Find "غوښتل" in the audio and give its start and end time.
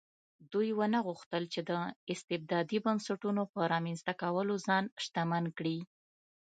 1.07-1.43